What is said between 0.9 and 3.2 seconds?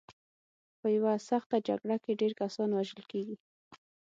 یوه سخته جګړه کې ډېر کسان وژل